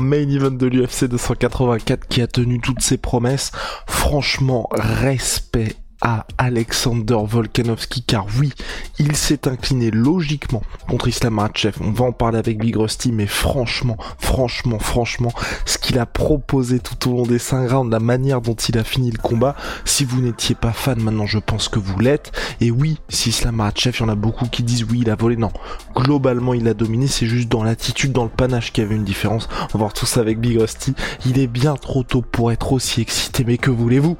[0.00, 3.52] Main event de l'UFC 284 qui a tenu toutes ses promesses.
[3.86, 8.52] Franchement, respect à Alexander Volkanovski car oui,
[8.98, 11.78] il s'est incliné logiquement contre Islam Makhachev.
[11.80, 15.32] On va en parler avec Big Rusty mais franchement, franchement, franchement,
[15.64, 18.84] ce qu'il a proposé tout au long des 5 rounds, la manière dont il a
[18.84, 22.32] fini le combat, si vous n'étiez pas fan, maintenant je pense que vous l'êtes.
[22.60, 25.16] Et oui, si Islam Makhachev, il y en a beaucoup qui disent oui, il a
[25.16, 25.36] volé.
[25.36, 25.52] Non,
[25.96, 29.04] globalement il a dominé, c'est juste dans l'attitude, dans le panache qu'il y avait une
[29.04, 29.48] différence.
[29.62, 30.94] On va voir tout ça avec Big Rusty.
[31.24, 34.18] Il est bien trop tôt pour être aussi excité, mais que voulez-vous?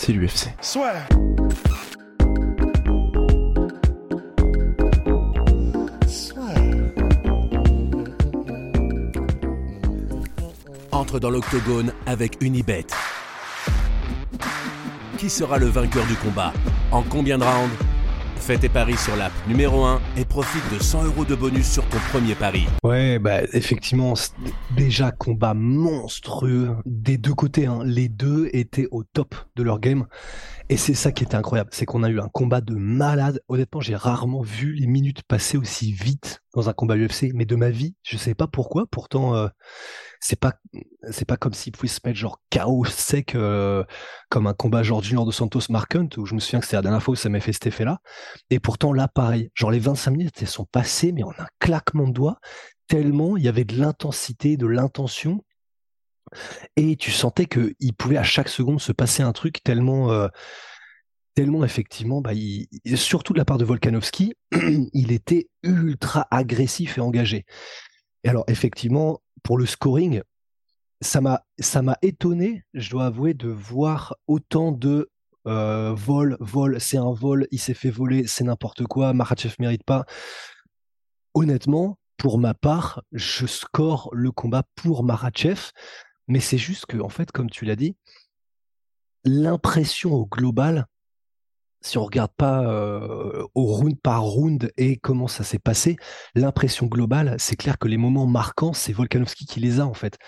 [0.00, 0.48] C'est l'UFC.
[10.90, 12.86] Entre dans l'octogone avec Unibet.
[15.18, 16.54] Qui sera le vainqueur du combat?
[16.92, 17.89] En combien de rounds?
[18.50, 21.88] Fais tes paris sur l'app numéro 1 et profite de 100 euros de bonus sur
[21.88, 22.66] ton premier pari.
[22.82, 24.14] Ouais, bah effectivement,
[24.74, 27.66] déjà combat monstrueux des deux côtés.
[27.66, 27.82] hein.
[27.84, 30.08] Les deux étaient au top de leur game.
[30.68, 33.40] Et c'est ça qui était incroyable, c'est qu'on a eu un combat de malade.
[33.46, 37.54] Honnêtement, j'ai rarement vu les minutes passer aussi vite dans un combat UFC, mais de
[37.54, 38.86] ma vie, je sais pas pourquoi.
[38.90, 39.46] Pourtant, euh,
[40.20, 40.54] c'est pas
[41.10, 43.84] c'est pas comme s'ils pouvaient se mettre genre chaos sec euh,
[44.28, 46.82] comme un combat genre Junior de Santos Mark où je me souviens que c'était la
[46.82, 48.00] dernière fois où ça m'a fait cet effet-là.
[48.50, 52.06] Et pourtant là, pareil, genre les 25 minutes elles sont passées, mais en un claquement
[52.06, 52.38] de doigts,
[52.86, 55.42] tellement il y avait de l'intensité, de l'intention.
[56.76, 60.28] Et tu sentais qu'il pouvait à chaque seconde se passer un truc tellement, euh,
[61.34, 64.34] tellement effectivement, bah, il- il- surtout de la part de Volkanovski,
[64.92, 67.44] il était ultra agressif et engagé.
[68.24, 70.22] Et alors effectivement, pour le scoring,
[71.00, 75.10] ça m'a étonné, je dois avouer, de voir autant de
[75.46, 79.84] euh, vol, vol, c'est un vol, il s'est fait voler, c'est n'importe quoi, Makhachev mérite
[79.84, 80.04] pas.
[81.34, 85.70] Honnêtement, pour ma part, je score le combat pour Makhachev,
[86.28, 87.96] mais c'est juste que, en fait, comme tu l'as dit,
[89.24, 90.86] l'impression au global,
[91.82, 95.96] si on regarde pas euh, au round par round et comment ça s'est passé,
[96.34, 100.18] l'impression globale, c'est clair que les moments marquants, c'est Volkanovski qui les a en fait.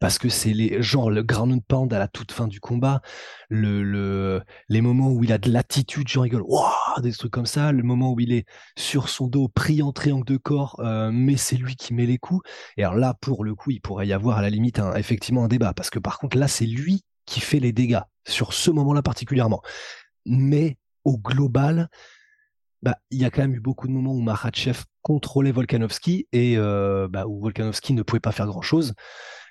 [0.00, 3.00] Parce que c'est les genre le ground and pound à la toute fin du combat,
[3.48, 7.46] le, le les moments où il a de l'attitude, genre rigole, Wouah des trucs comme
[7.46, 8.44] ça, le moment où il est
[8.76, 12.18] sur son dos, pris en triangle de corps, euh, mais c'est lui qui met les
[12.18, 12.48] coups.
[12.76, 15.48] Et alors là, pour le coup, il pourrait y avoir à la limite effectivement un
[15.48, 19.02] débat, parce que par contre là, c'est lui qui fait les dégâts sur ce moment-là
[19.02, 19.62] particulièrement.
[20.26, 20.76] Mais
[21.08, 21.88] au global,
[22.82, 26.54] bah, il y a quand même eu beaucoup de moments où Makhachev contrôlait Volkanovski et
[26.56, 28.94] euh, bah, où Volkanovski ne pouvait pas faire grand-chose.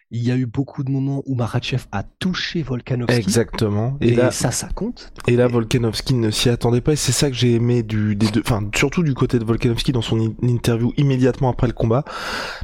[0.10, 3.20] Il y a eu beaucoup de moments où Makhachev a touché Volkanovski.
[3.20, 3.98] Exactement.
[4.00, 5.12] Et, Et là, ça, ça compte.
[5.28, 8.28] et là, Volkanovski ne s'y attendait pas, et c'est ça que j'ai aimé du, des
[8.32, 12.06] deux, enfin, surtout du côté de Volkanovski dans son in- interview immédiatement après le combat.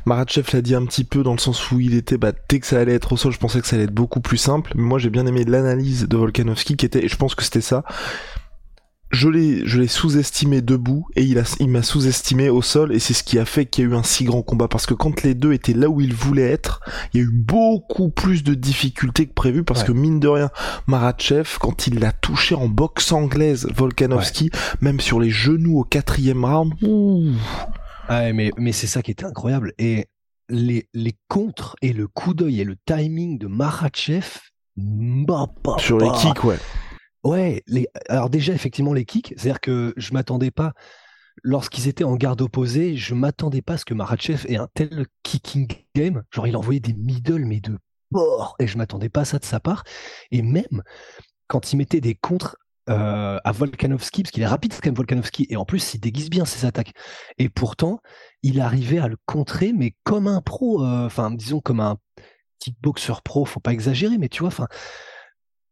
[0.06, 2.66] Maratchev l'a dit un petit peu dans le sens où il était, bah, dès que
[2.68, 4.72] ça allait être au sol, je pensais que ça allait être beaucoup plus simple.
[4.76, 7.60] Mais moi, j'ai bien aimé l'analyse de Volkanovski qui était, et je pense que c'était
[7.60, 7.84] ça.
[9.14, 13.00] Je l'ai, je l'ai sous-estimé debout et il a, il m'a sous-estimé au sol et
[13.00, 14.96] c'est ce qui a fait qu'il y a eu un si grand combat parce que
[14.96, 16.82] quand les deux étaient là où ils voulaient être,
[17.14, 19.88] il y a eu beaucoup plus de difficultés que prévu parce Ouais.
[19.88, 20.50] que mine de rien,
[20.88, 24.50] Maratchev, quand il l'a touché en boxe anglaise, Volkanovski,
[24.82, 27.30] même sur les genoux au quatrième round, ouh,
[28.10, 29.74] Ouais, mais, mais c'est ça qui était incroyable.
[29.78, 30.08] Et
[30.50, 34.26] les, les contres et le coup d'œil et le timing de Makhachev,
[34.76, 36.18] bah, bah, sur les bah.
[36.20, 36.58] kicks, ouais.
[37.24, 37.64] Ouais,
[38.10, 40.74] alors déjà, effectivement, les kicks, c'est-à-dire que je m'attendais pas,
[41.44, 45.08] lorsqu'ils étaient en garde opposée, je m'attendais pas à ce que Makhachev ait un tel
[45.24, 46.24] kicking game.
[46.32, 47.78] Genre, il envoyait des middle, mais de
[48.12, 49.84] porc, et je m'attendais pas à ça de sa part.
[50.32, 50.84] Et même
[51.48, 52.58] quand il mettait des contres
[52.90, 56.30] euh, à Volkanovski, parce qu'il est rapide quand même Volkanovski, et en plus, il déguise
[56.30, 56.94] bien ses attaques.
[57.38, 58.00] Et pourtant,
[58.42, 61.98] il arrivait à le contrer, mais comme un pro, euh, enfin, disons comme un
[62.60, 64.68] kickboxer pro, faut pas exagérer, mais tu vois, enfin,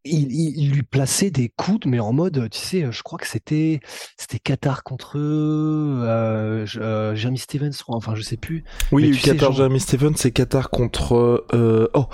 [0.03, 3.27] il, il- il lui plaçait des coudes, mais en mode, tu sais, je crois que
[3.27, 3.79] c'était
[4.17, 8.63] c'était Qatar contre euh, euh, Jeremy Stevens, enfin, je sais plus.
[8.91, 12.05] Oui, Mais sais, Qatar genre- Jeremy Stevens, c'est Qatar contre, euh, oh.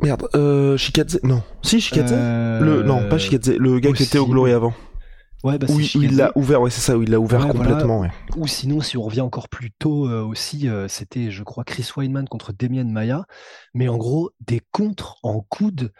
[0.00, 1.42] Merde, euh, Shikadze, non.
[1.62, 2.12] Si, Shikadze?
[2.12, 4.26] Euh, Le, non, pas Shikadze, le gars qui était au.
[4.26, 4.74] Glory avant.
[5.44, 8.08] Ouais, bah, oui, il l'a ouvert, ouais, c'est ça, où il l'a ouvert complètement.
[8.36, 12.52] Ou sinon, si on revient encore plus tôt aussi, c'était, je crois, Chris Weinman contre
[12.52, 13.26] Damien Maya.
[13.74, 15.92] Mais en gros, des contres en coude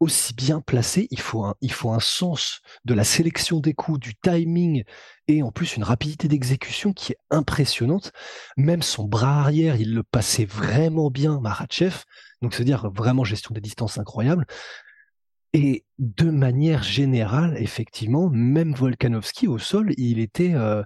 [0.00, 3.98] aussi bien placé, il faut un, il faut un sens de la sélection des coups,
[3.98, 4.84] du timing
[5.26, 8.12] et en plus une rapidité d'exécution qui est impressionnante.
[8.56, 12.04] Même son bras arrière, il le passait vraiment bien, Maratchev.
[12.42, 14.46] Donc, c'est-à-dire vraiment gestion des distances incroyable.
[15.54, 20.82] Et de manière générale, effectivement, même Volkanovski au sol, il était, euh,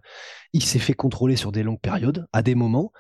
[0.53, 2.93] il s'est fait contrôler sur des longues périodes, à des moments,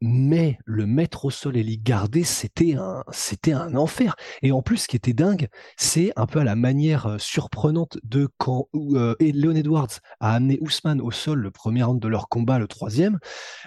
[0.00, 4.14] mais le mettre au sol et l'y garder, c'était un, c'était un enfer.
[4.42, 7.98] Et en plus, ce qui était dingue, c'est un peu à la manière euh, surprenante
[8.02, 12.28] de quand euh, Leon Edwards a amené Ousmane au sol le premier round de leur
[12.28, 13.18] combat, le troisième.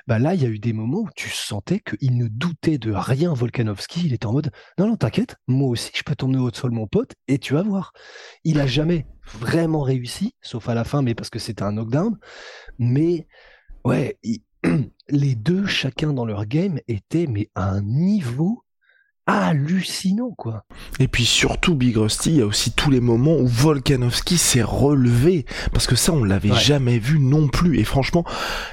[0.07, 2.91] Bah là, il y a eu des moments où tu sentais qu'il ne doutait de
[2.91, 4.01] rien, Volkanovski.
[4.05, 6.87] Il était en mode, non, non, t'inquiète, moi aussi, je peux t'emmener au sol, mon
[6.87, 7.93] pote, et tu vas voir.
[8.43, 9.07] Il a jamais
[9.39, 12.17] vraiment réussi, sauf à la fin, mais parce que c'était un knockdown.
[12.77, 13.27] Mais
[13.83, 14.41] ouais, il,
[15.09, 18.63] les deux, chacun dans leur game, étaient mais à un niveau
[19.29, 20.65] hallucinant quoi.
[20.99, 24.63] Et puis surtout Big Rusty, il y a aussi tous les moments où Volkanovski s'est
[24.63, 27.77] relevé parce que ça on l'avait jamais vu non plus.
[27.77, 28.25] Et franchement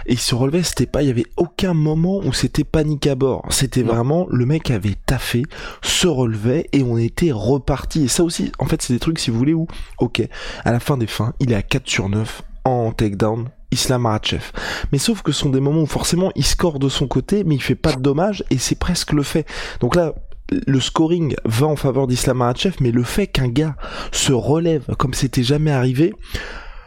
[0.07, 3.45] il se relevait c'était pas il y avait aucun moment où c'était panique à bord,
[3.51, 5.43] c'était vraiment le mec avait taffé,
[5.83, 8.05] se relevait et on était reparti.
[8.05, 9.67] Et ça aussi en fait c'est des trucs si vous voulez où
[9.99, 10.23] OK,
[10.65, 14.53] à la fin des fins, il est à 4 sur 9 en takedown Islam Makhachev.
[14.91, 17.55] Mais sauf que ce sont des moments où forcément il score de son côté, mais
[17.55, 19.47] il fait pas de dommages et c'est presque le fait.
[19.81, 20.15] Donc là,
[20.51, 23.77] le scoring va en faveur d'Islam Makhachev, mais le fait qu'un gars
[24.13, 26.13] se relève comme c'était jamais arrivé,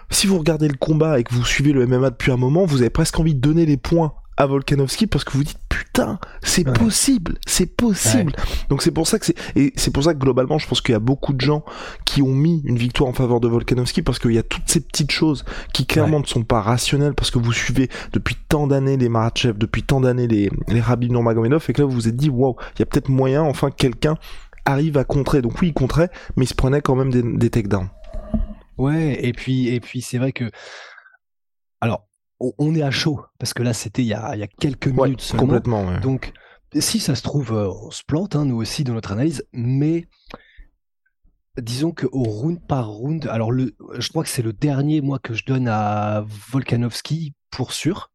[0.10, 2.82] si vous regardez le combat et que vous suivez le MMA depuis un moment, vous
[2.82, 6.64] avez presque envie de donner les points à Volkanovski parce que vous dites putain, c'est
[6.64, 8.34] possible, c'est possible.
[8.70, 10.94] Donc c'est pour ça que c'est et c'est pour ça que globalement, je pense qu'il
[10.94, 11.64] y a beaucoup de gens
[12.06, 14.80] qui ont mis une victoire en faveur de Volkanovski parce qu'il y a toutes ces
[14.80, 15.44] petites choses
[15.74, 19.58] qui clairement ne sont pas rationnelles parce que vous suivez depuis tant d'années les Maratchev,
[19.58, 22.56] depuis tant d'années les les Rabib Nurmagomedov et que là vous vous êtes dit waouh,
[22.76, 24.16] il y a peut-être moyen enfin quelqu'un
[24.64, 25.42] arrive à contrer.
[25.42, 27.90] Donc oui, il contrait, mais il se prenait quand même des, des takedowns.
[28.78, 30.50] Ouais, et puis et puis c'est vrai que
[31.82, 32.09] alors
[32.40, 35.46] on, est à chaud parce que là c'était il, y a, quelques minutes seulement.
[35.46, 36.00] Complètement.
[36.00, 36.34] Donc
[36.80, 40.08] si ça se trouve, euh, on se plante hein, nous aussi dans notre analyse, mais
[41.58, 45.20] disons que au round par round, alors le, je crois que c'est le dernier moi
[45.20, 48.12] que je donne à Volkanovski pour sûr.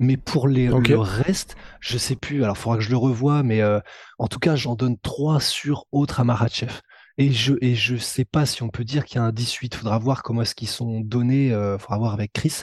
[0.00, 2.42] Mais pour les, le reste, je sais plus.
[2.42, 3.78] Alors, il faudra que je le revoie, mais euh,
[4.18, 6.80] en tout cas, j'en donne trois sur autre à Maratchev.
[7.16, 9.76] Et je et je sais pas si on peut dire qu'il y a un 18.
[9.76, 11.52] Faudra voir comment est-ce qu'ils sont donnés.
[11.52, 12.62] Euh, faudra voir avec Chris.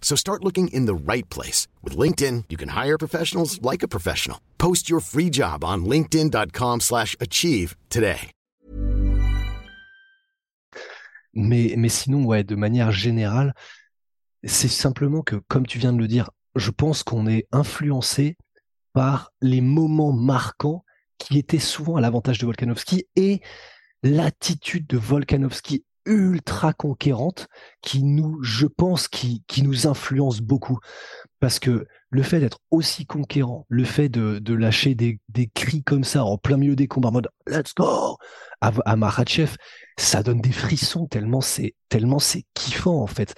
[0.00, 1.68] So start looking in the right place.
[1.84, 4.38] With LinkedIn, you can hire professionals like a professional.
[4.58, 8.32] Post your free job on linkedin.com slash achieve today.
[11.32, 13.54] Mais, sinon, de manière générale,
[14.42, 18.36] c'est simplement que, comme tu viens de le dire, je pense qu'on est influencé
[18.92, 20.84] par les moments marquants
[21.18, 23.40] qui étaient souvent à l'avantage de Volkanovski et
[24.02, 27.48] l'attitude de Volkanovski ultra conquérante
[27.82, 30.78] qui nous, je pense, qui, qui nous influence beaucoup.
[31.40, 35.82] Parce que le fait d'être aussi conquérant, le fait de, de lâcher des, des, cris
[35.82, 38.16] comme ça en plein milieu des combats en mode Let's go
[38.60, 39.56] à, à Maratchev,
[39.96, 43.34] ça donne des frissons tellement c'est tellement c'est kiffant en fait.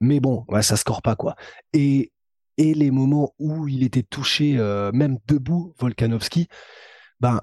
[0.00, 1.36] Mais bon, ouais, ça score pas quoi.
[1.72, 2.12] Et,
[2.58, 6.48] et les moments où il était touché, euh, même debout, Volkanovski,
[7.20, 7.40] ben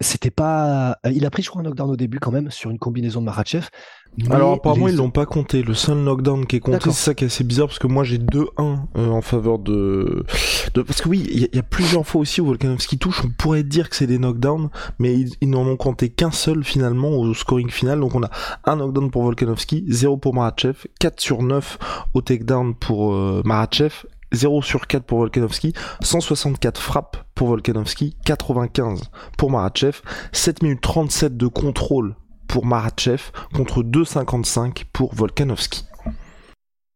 [0.00, 0.98] c'était pas.
[1.06, 3.20] Euh, il a pris, je crois, un knockdown au début quand même sur une combinaison
[3.20, 3.68] de Maratchev.
[4.30, 5.62] Alors apparemment ils l'ont pas compté.
[5.62, 8.04] Le seul knockdown qui est compté, c'est ça qui est assez bizarre parce que moi
[8.04, 8.46] j'ai 2-1
[8.96, 10.24] euh, en faveur de...
[10.74, 10.82] de...
[10.82, 13.90] Parce que oui, il y, a plusieurs fois aussi où Volkanovski touche, on pourrait dire
[13.90, 18.00] que c'est des knockdowns, mais ils, n'en ont compté qu'un seul finalement au scoring final.
[18.00, 18.30] Donc on a
[18.64, 23.42] un knockdown pour Volkanovski, 0 pour Maratchev, 4 sur 9 au takedown pour euh,
[24.34, 30.00] 0 sur 4 pour Volkanovski, 164 frappes pour Volkanovski, 95 pour Maratchev,
[30.32, 32.16] 7 minutes 37 de contrôle
[32.48, 35.84] pour Maratchev contre 2,55 pour Volkanovski.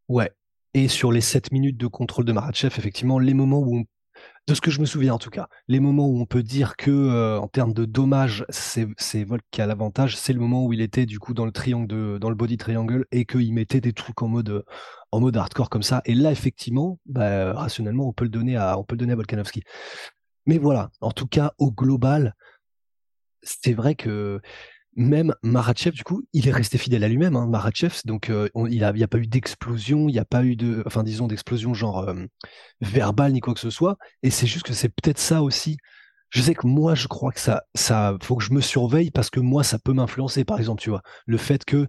[0.08, 0.30] Ouais.
[0.74, 3.84] Et sur les 7 minutes de contrôle de Maratchev, effectivement, les moments où
[4.48, 6.76] de ce que je me souviens en tout cas, les moments où on peut dire
[6.76, 10.72] que euh, en termes de dommages, c'est Volk qui a l'avantage, c'est le moment où
[10.72, 13.82] il était du coup dans le triangle de, dans le body triangle et qu'il mettait
[13.82, 14.64] des trucs en mode
[15.12, 16.00] en mode hardcore comme ça.
[16.06, 19.16] Et là effectivement, bah, rationnellement, on peut le donner à on peut le donner à
[19.16, 19.62] Volkanovski.
[20.46, 22.34] Mais voilà, en tout cas, au global,
[23.42, 24.40] c'est vrai que
[24.98, 27.36] même Maratchev, du coup, il est resté fidèle à lui-même.
[27.36, 30.56] Hein, Maratchev, donc euh, il n'y a, pas eu d'explosion, il n'y a pas eu
[30.56, 32.14] de, enfin disons d'explosion genre euh,
[32.80, 33.96] verbale ni quoi que ce soit.
[34.22, 35.76] Et c'est juste que c'est peut-être ça aussi.
[36.30, 39.30] Je sais que moi, je crois que ça, ça, faut que je me surveille parce
[39.30, 40.44] que moi, ça peut m'influencer.
[40.44, 41.86] Par exemple, tu vois, le fait que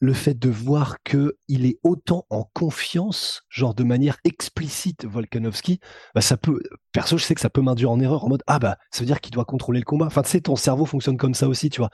[0.00, 5.78] le fait de voir que il est autant en confiance, genre de manière explicite, Volkanovski,
[6.14, 6.60] bah ça peut,
[6.92, 9.06] perso, je sais que ça peut m'induire en erreur en mode ah bah ça veut
[9.06, 10.06] dire qu'il doit contrôler le combat.
[10.06, 11.90] Enfin, tu sais, ton cerveau fonctionne comme ça aussi, tu vois,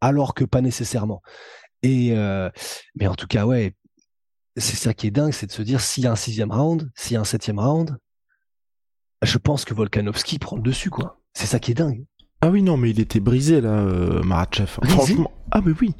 [0.00, 1.20] alors que pas nécessairement.
[1.82, 2.48] Et euh,
[2.94, 3.74] mais en tout cas, ouais,
[4.56, 6.90] c'est ça qui est dingue, c'est de se dire s'il y a un sixième round,
[6.94, 7.98] s'il y a un septième round,
[9.22, 11.20] je pense que Volkanovski prend le dessus, quoi.
[11.34, 12.04] C'est ça qui est dingue.
[12.40, 14.22] Ah oui non mais il était brisé là euh,
[14.66, 15.94] Franchement ah mais oui.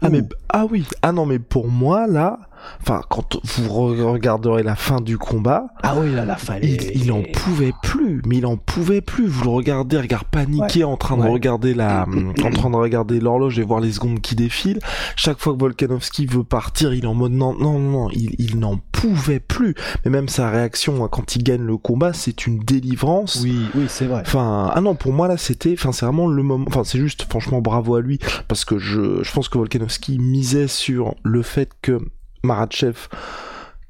[0.00, 0.84] Ah mais ah oui.
[1.02, 2.38] Ah non mais pour moi là,
[2.80, 7.22] enfin quand vous regarderez la fin du combat, ah oui là la fin il, en
[7.22, 9.26] pouvait plus, mais il en pouvait plus.
[9.26, 12.06] Vous le regardez, regard paniqué en train de regarder la
[12.44, 14.80] en train de regarder l'horloge et voir les secondes qui défilent.
[15.16, 18.58] Chaque fois que Volkanovski veut partir, il est en mode non non non, il, il
[18.58, 19.74] n'en pouvait plus.
[20.04, 23.40] Mais même sa réaction quand il gagne le combat, c'est une délivrance.
[23.42, 24.22] Oui, oui, c'est vrai.
[24.24, 26.64] Enfin, ah non, pour moi là, c'était, enfin, c'est vraiment le moment.
[26.68, 30.68] Enfin, c'est juste, franchement, bravo à lui parce que je, je pense que Volkanovski misait
[30.68, 31.98] sur le fait que
[32.44, 33.08] Maratchev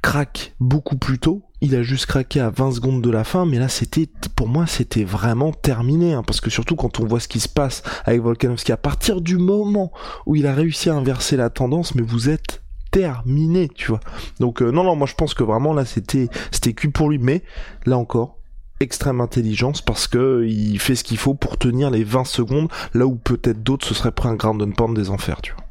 [0.03, 1.43] craque beaucoup plus tôt.
[1.61, 4.67] Il a juste craqué à 20 secondes de la fin, mais là c'était, pour moi,
[4.67, 8.21] c'était vraiment terminé, hein, parce que surtout quand on voit ce qui se passe avec
[8.23, 9.93] Volkanovski, à partir du moment
[10.27, 12.62] où il a réussi à inverser la tendance, mais vous êtes
[12.93, 14.01] terminé, tu vois.
[14.39, 17.19] Donc euh, non, non, moi je pense que vraiment là c'était, c'était cul pour lui,
[17.19, 17.43] mais
[17.87, 18.39] là encore,
[18.79, 23.07] extrême intelligence parce que il fait ce qu'il faut pour tenir les 20 secondes là
[23.07, 25.65] où peut-être d'autres se seraient pris un ground and pound des enfers, tu vois.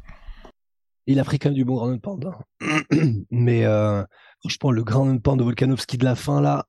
[1.08, 2.26] Il a pris quand même du bon ground and pound.
[2.62, 2.82] Hein.
[3.32, 4.04] Mais euh,
[4.40, 6.68] franchement, le ground and pound de Volkanovski de la fin là,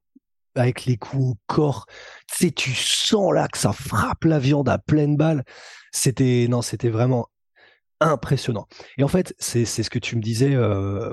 [0.54, 1.86] avec les coups au corps,
[2.28, 5.44] tu sais, tu sens là que ça frappe la viande à pleine balle.
[5.92, 7.28] C'était non, c'était vraiment
[8.08, 8.66] impressionnant.
[8.98, 11.12] Et en fait, c'est ce que tu me disais euh,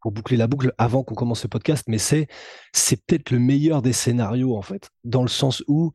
[0.00, 2.26] pour boucler la boucle avant qu'on commence ce podcast, mais c'est
[2.72, 5.92] peut-être le meilleur des scénarios en fait, dans le sens où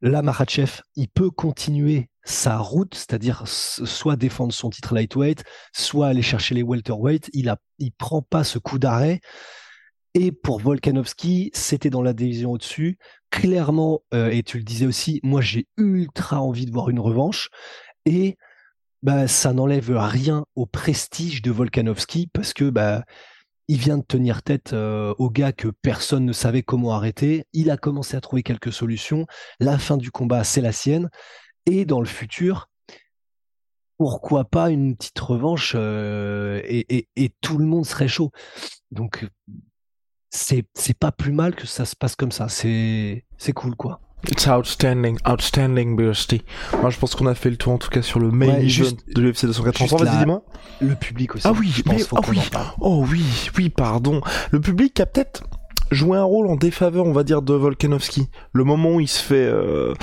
[0.00, 6.22] là Makhachev, il peut continuer sa route, c'est-à-dire soit défendre son titre lightweight, soit aller
[6.22, 7.30] chercher les welterweight.
[7.32, 9.20] Il a, il prend pas ce coup d'arrêt.
[10.14, 12.98] Et pour Volkanovski, c'était dans la division au-dessus.
[13.30, 17.48] Clairement, euh, et tu le disais aussi, moi j'ai ultra envie de voir une revanche.
[18.06, 18.36] Et
[19.02, 23.04] bah, ça n'enlève rien au prestige de Volkanovski parce que bah,
[23.68, 27.44] il vient de tenir tête euh, au gars que personne ne savait comment arrêter.
[27.52, 29.26] Il a commencé à trouver quelques solutions.
[29.60, 31.08] La fin du combat, c'est la sienne.
[31.66, 32.68] Et dans le futur,
[33.96, 38.32] pourquoi pas une petite revanche euh, et, tout le monde serait chaud.
[38.90, 39.28] Donc,
[40.30, 40.64] c'est
[40.98, 42.48] pas plus mal que ça se passe comme ça.
[42.48, 44.00] C'est cool, quoi.
[44.28, 46.42] It's outstanding, outstanding, BST.
[46.80, 48.96] Moi, je pense qu'on a fait le tour, en tout cas, sur le main event
[49.14, 50.04] de l'UFC 283.
[50.04, 50.42] Vas-y, dis-moi.
[50.80, 51.46] Le public aussi.
[51.46, 52.38] Ah oui, je pense ah oui.
[52.80, 53.24] Oh oui,
[53.56, 54.20] oui, pardon.
[54.50, 55.44] Le public a peut-être
[55.90, 58.28] joué un rôle en défaveur, on va dire, de Volkanovski.
[58.52, 59.94] Le moment où il se fait euh,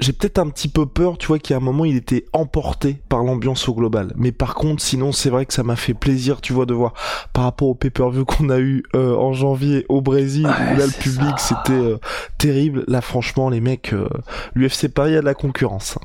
[0.00, 3.22] j'ai peut-être un petit peu peur, tu vois, qu'à un moment il était emporté par
[3.22, 4.12] l'ambiance au global.
[4.16, 6.94] Mais par contre, sinon, c'est vrai que ça m'a fait plaisir, tu vois, de voir
[7.32, 11.00] par rapport au pay-per-view qu'on a eu euh, en janvier au Brésil, où là le
[11.00, 11.98] public c'était euh,
[12.38, 12.84] terrible.
[12.88, 14.08] Là, franchement, les mecs, euh,
[14.54, 15.96] l'UFC Paris a de la concurrence.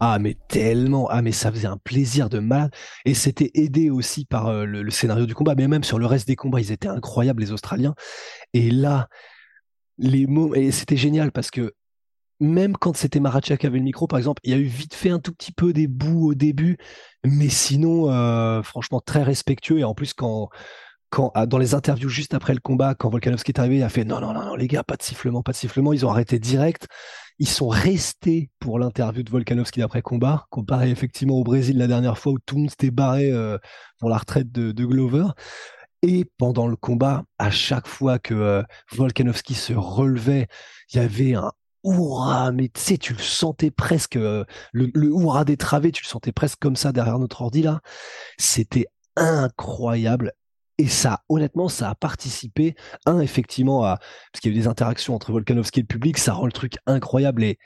[0.00, 2.70] Ah mais tellement, ah mais ça faisait un plaisir de mal
[3.04, 6.26] et c'était aidé aussi par le, le, scénario du combat, mais même sur le reste
[6.26, 7.94] des combats, ils étaient incroyables les Australiens.
[8.54, 9.08] Et là,
[9.98, 11.72] les mots, et c'était génial parce que
[12.44, 14.94] même quand c'était Maracha qui avait le micro, par exemple, il y a eu vite
[14.94, 16.76] fait un tout petit peu des bouts au début,
[17.24, 19.78] mais sinon, euh, franchement, très respectueux.
[19.78, 20.50] Et en plus, quand,
[21.10, 24.04] quand, dans les interviews juste après le combat, quand Volkanovski est arrivé, il a fait
[24.04, 25.92] non, non, non, non, les gars, pas de sifflement, pas de sifflement.
[25.92, 26.86] Ils ont arrêté direct.
[27.38, 32.18] Ils sont restés pour l'interview de Volkanovski d'après combat, comparé effectivement au Brésil la dernière
[32.18, 33.58] fois où tout le monde s'était barré euh,
[33.98, 35.26] pour la retraite de, Glover.
[36.02, 40.48] Et pendant le combat, à chaque fois que euh, Volkanovski se relevait,
[40.92, 41.50] il y avait un
[41.84, 46.08] Oura, mais tu sais, tu le sentais presque, euh, le, le Oura détravé, tu le
[46.08, 47.80] sentais presque comme ça derrière notre ordi là.
[48.38, 48.86] C'était
[49.16, 50.32] incroyable.
[50.78, 52.74] Et ça, honnêtement, ça a participé,
[53.06, 53.98] un, effectivement, à,
[54.32, 56.52] parce qu'il y a eu des interactions entre Volkanovski et le public, ça rend le
[56.52, 57.58] truc incroyable et,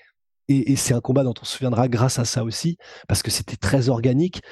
[0.48, 3.56] et, c'est un combat dont on se souviendra grâce à ça aussi, parce que c'était
[3.56, 4.42] très organique.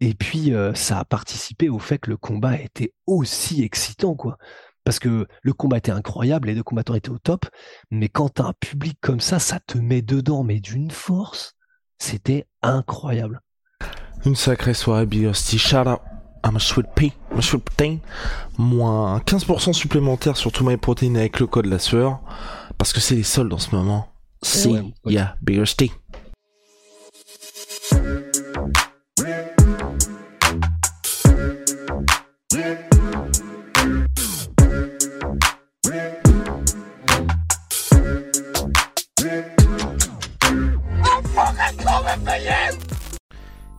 [0.00, 4.38] Et puis, euh, ça a participé au fait que le combat était aussi excitant, quoi
[4.84, 7.46] parce que le combat était incroyable, les deux combattants étaient au top,
[7.90, 11.54] mais quand t'as un public comme ça, ça te met dedans, mais d'une force,
[11.98, 13.40] c'était incroyable.
[14.24, 16.00] Une sacrée soirée, Big Shout out
[16.44, 17.98] I'm a sweet pea, I'm a sweet protein.
[18.58, 22.20] Moins 15% supplémentaire sur tout protein avec le code la sueur.
[22.78, 24.08] Parce que c'est les soldes en ce moment.
[24.42, 24.70] See
[25.04, 25.24] ouais.